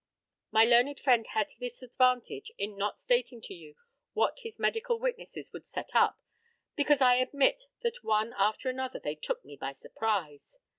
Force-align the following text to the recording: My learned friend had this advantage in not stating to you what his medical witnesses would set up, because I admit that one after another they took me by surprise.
My 0.49 0.65
learned 0.65 0.99
friend 0.99 1.27
had 1.27 1.49
this 1.59 1.83
advantage 1.83 2.51
in 2.57 2.75
not 2.75 2.99
stating 2.99 3.39
to 3.41 3.53
you 3.53 3.75
what 4.13 4.39
his 4.39 4.57
medical 4.57 4.97
witnesses 4.97 5.53
would 5.53 5.67
set 5.67 5.95
up, 5.95 6.19
because 6.75 7.01
I 7.01 7.17
admit 7.17 7.67
that 7.81 8.03
one 8.03 8.33
after 8.35 8.67
another 8.67 8.97
they 8.99 9.13
took 9.13 9.45
me 9.45 9.57
by 9.57 9.73
surprise. 9.73 10.57